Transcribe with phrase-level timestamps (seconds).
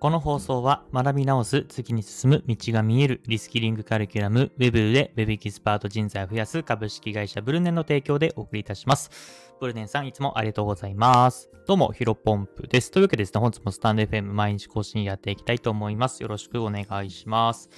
[0.00, 9.10] この放送は学び直す、次に進む、道が見える、リスキリングカリキュラム、Web で Web エキスパート人材を増やす株式会社ブルネンの提供でお送りいたします。
[9.60, 11.50] ブルネンさん、いつもありがとうございます。
[11.66, 12.90] どうも、ヒロポンプです。
[12.90, 16.22] というわけでですね、本日もスタンド FM 毎日更新やっていきたいと思います。
[16.22, 17.68] よろしくお願いします。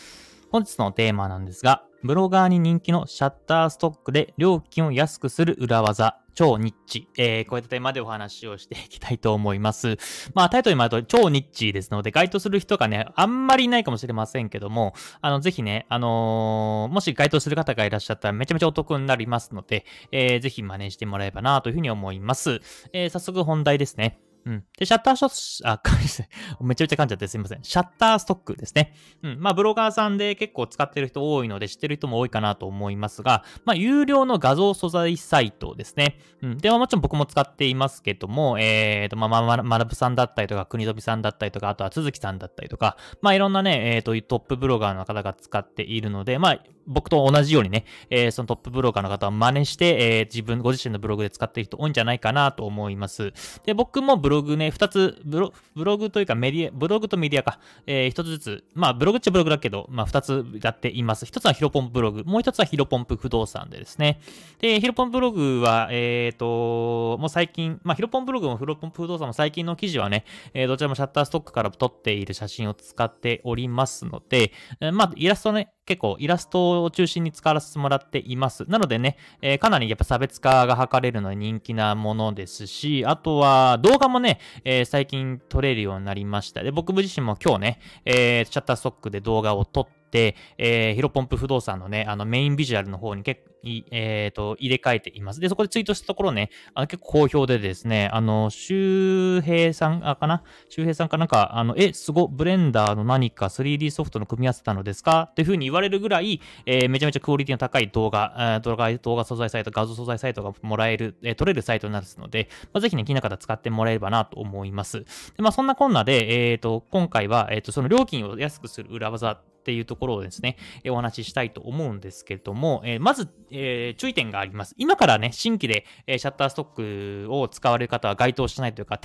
[0.53, 7.09] 本日のテーマなんですが、ブロガーに人気のシャッターストックで料金を安くする裏技超ニッチ。
[7.17, 9.99] えー、こういったテーマでお話をしていきたいと思います。
[10.35, 22.61] まあ、タイトルにもあると超ニッチですので、該当する人がね、あんまりいないかもしれませんけども、あの、ぜひね、あのー、もし該当する方がいらっしゃったらめちゃめちゃお得になりますので、えー、ぜひ真似してもらえばなというふうに思います。
[22.93, 24.19] えー、早速本題ですね。
[24.45, 24.65] うん。
[24.79, 25.81] で、シャッターショット、あ、
[26.61, 27.63] めちゃめちゃ噛んじゃってすみません。
[27.63, 28.95] シャッターストックですね。
[29.23, 29.37] うん。
[29.41, 36.19] まあ、ブロガーさんで結構使ってる人多いので、知ってる人も多いかなと思いますが、まあ、有料の画像素材サイトですね。
[36.43, 36.59] うん。
[36.59, 53.33] で、はもちろん僕も使っていますけども、えーと、まあ、ま、まな、ぶさんだったりとか、国飛さんだったりとか、あとは鈴木さんだったりとか、まあ、いろんなね、えーと、トップブロガーの方が使っているので、まあ、僕と同じようにね、えー、そのトップブロガーの方を真似して、えー、自分、ご自身のブログで使っている人多いんじゃないかなと思います。
[53.65, 61.25] で、僕もブロログね、二つブロ、ブログというかメディア、ブログとメディアか、えー、一つずつ、まあ、ブログっちゃブログだけど、まあ、二つやっています。
[61.27, 64.21] 一つはヒロポンブログ、もう一つはヒロポンプ不動産でですね。
[64.59, 70.25] で、ヒロポンブログは、えっ、ー、と、もう最近、まあ、ヒロポンブログもヒロポンプ不動産も最近の記事はね、
[70.55, 78.65] えー、どちらもシャッターストックから撮っている写真を使っておりますので、えー、まあ、イラストね、結構イラストを中心に使わせてもらっています。
[78.69, 86.63] なのでね、えー、かなりやっぱ差別化が図れるのは人気なものですし、あとは動画もね、えー、最近撮れるようになりました。
[86.63, 95.41] で、僕自身も今日ね、えー、シャッターストックで動画を撮って、えー、ヒロポンプ不動産のね、あのメインビジュアルの方に結えっ、ー、と、入れ替えています。
[95.41, 100.43] で、そこでツイートしたところね、あ結構好評でですね、あの、周平さん、あ、かな？
[100.69, 105.29] 周平さんかなんか、あの、え、すご、ブレンダーの何か 3D ソフトの組み合わせたのですか？
[105.31, 115.01] っていう風に言われるぐらい、えー、めちゃめちゃクオリティの高い動画、動画、動画素材サイト、画像素材サイトがもらえる、えー、撮れるサイトになるので、まあ、ぜひね、気になる方使ってもらえればなと思います。
[115.01, 115.07] で、
[115.39, 120.57] まあ、そんなこんなで、えっ、ー、と、今回は、えっ、ー、と、その料金を安くする裏技っていうところをですね、
[120.89, 124.75] お話ししたいと思うんですけれども、え、まず、えー、注意点があります。
[124.79, 128.99] 今からね、新規で、えー、シャッターストックを使われる方は該当しないというか、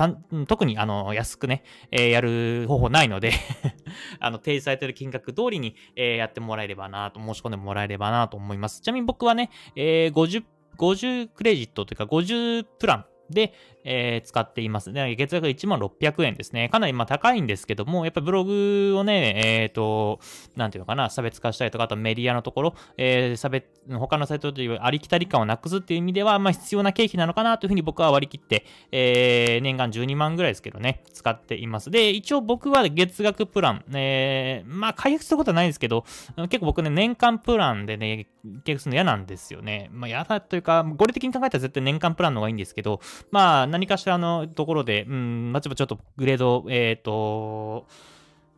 [0.48, 3.34] 特にあの安くね、えやる方法ないので
[4.20, 8.82] あの、提示されている金額通りに、えやってもらえればなと、申し込んでもらえればなと思います。
[8.82, 10.44] ちなみに僕はね、え50、
[10.78, 14.92] 50クレジットというか50プランで、えー、使っています。
[14.92, 16.70] で、月額1万600円ですね。
[16.70, 20.20] かなりまあ高いんですけども、やっぱりブログをね、えっ、ー、と、
[20.56, 31.90] なんていうのかな、差別化したりとか、あとメディアのところ、えー、差別、他のサイトというありきたり感をなくすっていう意味では、まあ必要な経費なのかなというふうに僕は割り切って、えー、年間12万ぐらいですけどね、使っています。
[31.90, 36.04] で、一応僕は月額プラン、えー、まあ解約することはないですけど、
[36.50, 38.28] 結構僕ね、年間プランでね、
[38.66, 39.90] 契約するの嫌なんですよね。
[39.92, 43.00] まあ嫌だというか、合理的に考えたら絶対年間プランの方がいいんですけど、
[43.32, 47.88] まあ何かしらのところで、うん、まあ、ちょっとグレード、えっ、ー、と、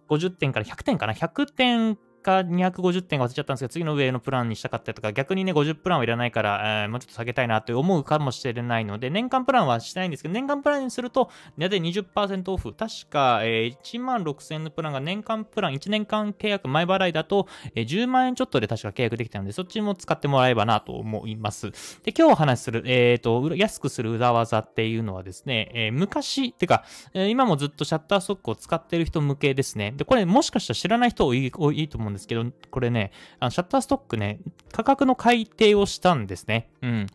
[0.09, 12.73] 50点から100点かな ?100 点か250点が忘れちゃったんですけど、次の上のプランにしたかったりとか、逆にね、50プランはいらないから、えー、もうちょっと下げたいなと思うかもしれないので、年間プランはしてないんですけど、年間プランにすると、大体20%オフ。
[12.73, 21.71] 確か、えー、1万6000円のプランが年間プラン、1年間契約前払いだと、えー、10万円ちょっとで確か契約できたので、そっちも使ってもらえばなと思います。
[22.03, 29.93] で、今日お話しする、えっ、ー、と、安くする裏技っていうのはですね、えー、昔、てか、えー、今もずっとシャッターストックを使ってる人向けですね。
[29.95, 34.39] で、これもしかしたら知らない人多い多いと思うんですけど、これれね、あのシャッターストックね、
[34.71, 36.69] 価格の改定をしたんですね。
[36.81, 37.07] うん。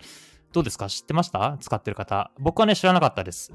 [0.53, 0.89] どうですか？
[0.89, 1.57] 知ってました？
[1.61, 2.31] 使ってる方。
[2.39, 3.53] 僕はね、知らなかったです。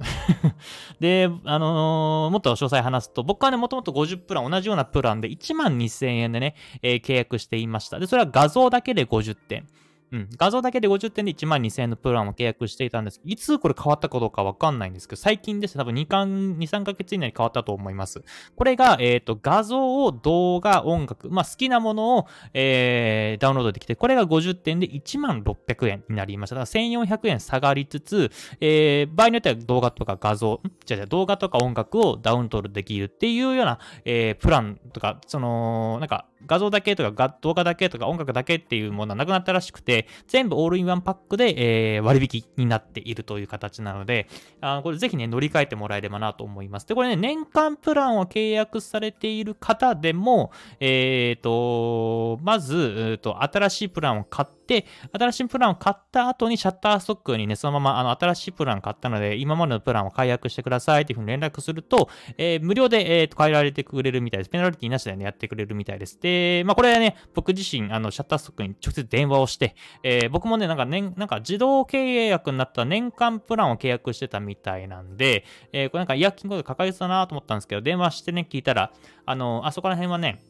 [0.99, 7.99] で、あのー、もっと詳細話すと、僕はね、もともと50プラン、同じようなプランで1万2000円でね、えー、契約していました。
[7.99, 9.66] で、それは画像だけで50点。
[10.12, 10.30] うん。
[10.38, 13.22] 画像だけで50点で1万2000円のプランを契約していたんです。
[13.24, 18.23] いつこれ変わったかどうかわかんないんですけど、最近です多分2間、2、3ヶ月以内に変わったと思います。
[18.56, 26.55] これが、えっ、ー、と、画像を動画、音楽、まあ、好きなものを、えー、ダウンロードできて、これが50点で1万600円になりました。
[26.55, 44.28] だから1400円下がりつつ、えー、場合によっては動画とか画像、じゃじゃ動画とか音楽をダウンロードできるっていうような、えー、プランとか、その、なんか、画像だけとか動画だけとか音楽だけっていうものはなくなったらしくて、全部オールインワンパックで、えー、割引になっているという形なので、
[44.62, 46.88] あのこれぜひね、乗り換えてもらえればなと思います。
[46.88, 54.86] で、これね、年間プランを契約されている方でも、えっ、ー、と、まず、えーと、新しいプランを買って、
[55.18, 64.50] 新しいプランを買った後にシャッターストックにね、そのままあの新しいプラン買ったので、今までのプランを解約してくださいっていうふうに連絡すると、えー、無料で、えー、と変えられてくれるみたいです。
[64.50, 66.20] ペナルティなしでね、やってくれるみたいです。
[66.20, 66.28] で、
[66.66, 78.91] まあこれはね、僕自身、あの、シャッターストックに直接電話をして、えー、僕もね、なんか年、なんか自動契約になった年間プランを契約してたみたいなんで、えー、これなんか違約金ことかかりそうだなと思ったんですけど、電話してね、聞いたら、
[79.26, 80.41] あの、あそこら辺はね、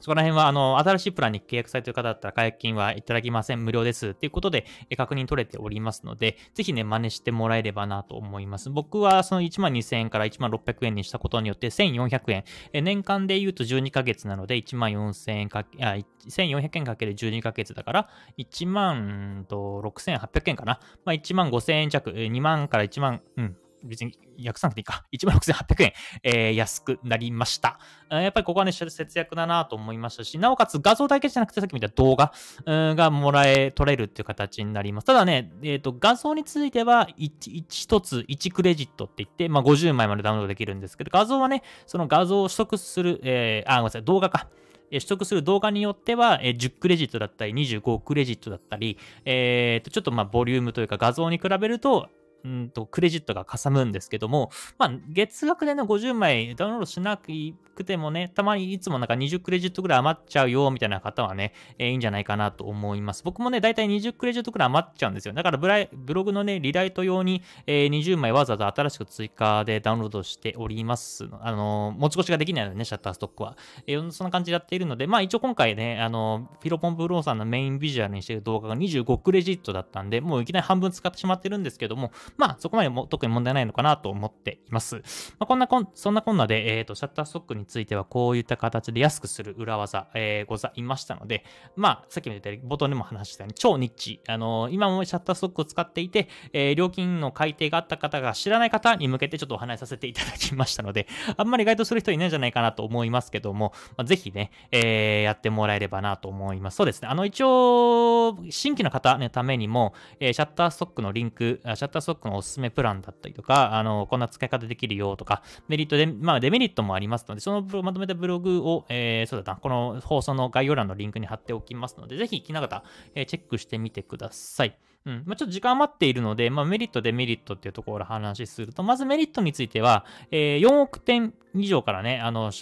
[0.00, 3.64] そこら辺は、あの、新しいプランに契約されている方だったら、解約金はいただきません。
[3.64, 4.08] 無料です。
[4.08, 4.66] っていうことで、
[4.96, 8.70] 確認取れておりますので、ぜひね、真似してもらえればなと思います。
[8.70, 12.82] 僕は、その1万2000円から1万600円にしたことによって、1400円。
[12.82, 15.96] 年間で言うと12ヶ月なので、1万4000円かけ、あ、
[16.28, 18.08] 1400円かける12ヶ月だから、
[18.38, 20.80] 1万6800円かな。
[21.04, 25.04] まあ、1万5000円弱、2万から1万、うん、別に訳さなくていいか。
[25.12, 25.92] 16,800円、
[26.22, 27.78] えー、安くなりました。
[28.08, 32.32] やっぱりここはね、節約だなと思いましたし、なおかつ画像だけじゃなくてさっき見た動画
[32.66, 35.04] がもらえ、取れるっていう形になります。
[35.04, 44.48] ただね、えっ、ー、と、画像については1、1つ1クレジットって言って、まあ、50枚までダウンロードできるんですけど、画像はね、その画像を取得する、えー、あ、ごめんなさい、動画か。
[44.90, 52.08] 取得する動画によっては、10クレジットだったり、25クレジットだったり、えっ、ー、と、ちょっとまあ、ボリュームというか画像に比べると、
[52.44, 63.22] うんと、クレジットがかさむんですけども、まあ、月額でね、50枚ダウンロードしなくてもね、たまにいつもなんか20クレジットぐらい余っちゃうよ、みたいな方はね、えー、いいんじゃないかなと思います。
[63.24, 65.34] 僕もね、だいたい20クレジットぐらい余っちゃうんですよ。
[65.34, 71.28] だからブライ、ブログのね、リライト用に、えー、20枚わざわざ新しく追加でダウンロードしております。
[71.40, 73.56] あのー、持ち越しができないのでね、シャッターストックは。
[73.86, 84.96] えー、そんな感じでやっているので、まあ一応今回ね、あのフィロポンプローさんのメインビジュアルにしている動画が25クレジットだったんで、もういきなり半分使ってしまってるんですけども、まあそこまでも特に問題ないのかなと思っています。
[84.96, 91.44] まあ、こんなこん、そんなこんなで、えっ、ー、と、シャッターストックについてはこういった形で安くする裏技、えー、ございましたので、
[91.76, 94.20] まあ、さっきも言ったように、冒頭でも話したように、超ニッチ。
[94.28, 101.06] あのー、今もシャッターストックを使っていて、えー、料金の改定があった方が知らない方に向けてちょっとお話しさせていただきましたので、
[101.36, 106.76] あんまり該当する人いないんじゃないかなと思いますけども、まあ、ぜひね、えー、やってもらえればなと思います。
[106.76, 107.08] そうですね。
[107.08, 122.84] あの、一応、新規の方のためにも、えー、シャッターストックのリンク、シャッターストックのおすすめプランだったりとか、あの、こんな使い方できるよとか、メリットで、まあデメリットもありますので、そのまとめたブログを、えー、そうだな、この放送の概要欄のリンクに貼っておきますので、ぜひ、きな方、
[123.14, 124.76] えー、チェックしてみてください。
[125.06, 125.22] うん。
[125.26, 132.52] まあ、ちょっと時間余っているので、まあ、メリット、デメリットっていうところを話すると、まずメリットについては、えー、4億点以上からね、あの、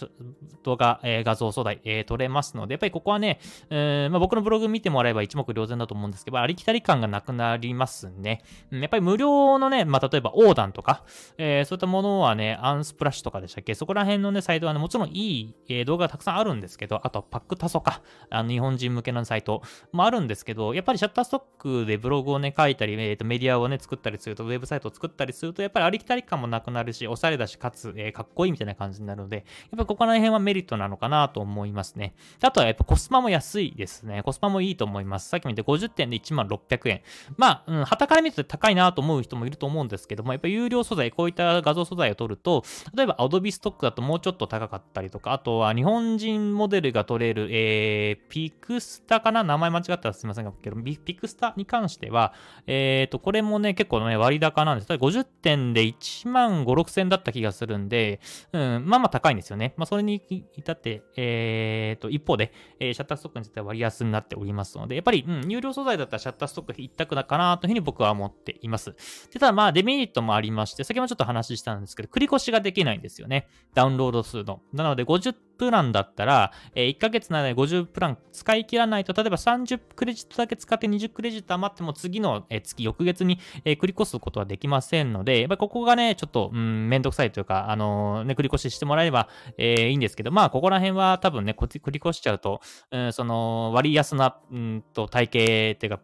[0.63, 3.41] 動画、えー、画像素材、えー、撮れますので、やっぱりここはね、
[3.71, 8.43] えー、まあ、僕のブログ見てもらえば一目瞭然だと思うんですけど、ありきたり感がなくなりますね。
[8.71, 11.05] やっぱり無料のね、まあ、例えば横断とか、
[11.39, 13.75] えー、そういったものはね、アンスプラッシュとかでしたっけ？
[13.75, 18.01] そこら辺のね、サイトはね、もちろんいい、えー、動画がたくさんあるんですけど、あとパックタソか、
[18.31, 19.63] あの日本人向けのサイト
[19.93, 29.43] もあるんですけど、やっぱりシャッターストックでブログをね、書いたり、えー、とメディアをね、作ったりすると、ウェブサイトを作ったりすると、やっぱりありきたり感もなくなるし、おしゃれだし、かつ、えー、かっこいいみたいな感じになるので、や
[29.77, 32.15] っぱここら辺はメリットなのかなと思いますね。
[32.43, 34.23] あとはやっぱコスパも安いですね。
[34.23, 35.29] コスパもいいと思います。
[35.29, 37.03] さっきも言って50点で1万600円。
[37.37, 42.65] まあ、うん、旗から見ると高いなと思う人もいると思うんですけども、やっぱ有料素材、こういった画像素材を取ると、
[42.95, 49.45] 例えば Adobe ストックだともうちょっと高かったりとか、あとは日本人モデルが取れる、えー、ピクスタかな？
[49.45, 52.18] 名前間違ったらすみませんけど、ピクスタに関しては、
[52.67, 54.93] えっ、ー、と、これもね、結構ね、割高なんです。
[54.93, 58.21] 50点で1万5、6千だった気がするんで、
[58.53, 59.75] うん、まあまあ高いんですよね。
[59.77, 60.23] まあそれに
[60.57, 68.95] 至って、えっ、ー、と、一方で、えー、シャッターストックについては割安になっておりますので、やっぱり、うん、有料素材だったらシャッターストック一択だかなというふうに僕は思っています。
[69.33, 73.49] で、ただまあデメリットもありまして、先ほどちょっと話したんですけど、繰り越しができないんですよね。
[73.75, 74.61] ダウンロード数の。
[74.73, 92.61] なので50プランだったら、えー、1ヶ月ので50プラン使い切らないと、例えば30クレジットだけ使って20クレジット余っても次の、え、月、翌月に、え、繰り越すことはできませんので、やっぱりここがね、ちょっと、うん、めんどくさいというか、あのー、ね、繰り越ししてもらえれば、えー、いいんですけど、まあ、ここら辺は多分ね、繰り越しちゃうと、
[92.93, 96.01] うん、その、割安な、うんと、体系っていうか、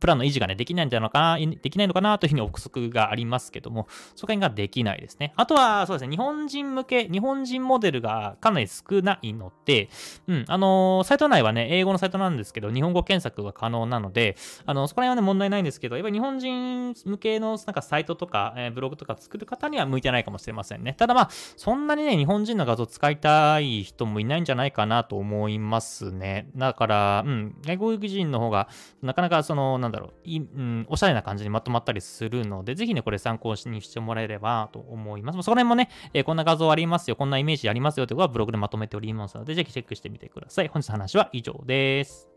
[0.00, 5.32] プランの維持がね、できないんじゃないのかな、できないのかなというふうに憶測がありますけども、そこら辺ができないですね。
[5.36, 9.88] あとは、そうですね、日本人向け、日本人モデルがかなり少くないので、
[10.26, 20.94] うん、あのー、サイト内はね、英語のサイトなんですけど、日本語検索が可能なので、あの、そこら辺はね、問題ないんですけど、やっぱり日本人向けのなんかサイトとか、えー、ブログとか作る方には向いてないかもしれませんね。
[20.94, 26.48] ただまあ、そんなにね、日本人の画像使いたい人もいないんじゃないかなと思いますね。
[26.56, 28.68] だから、うん、外国人の方が、
[29.02, 35.42] なかなかその、なんだろう、いうん、おしゃれな感じにまとまったりするので、ぜひね、これ参考にしてもらえればと思います。
[35.42, 40.68] そこら辺もね、えー、こんな画像ありますよ、こんなイメージありますよということはブログでまとめておりますので、ぜひチェックしてみてください。
[40.68, 42.28] 本日の話は以上です。